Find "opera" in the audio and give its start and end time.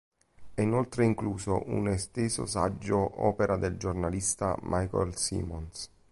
3.23-3.55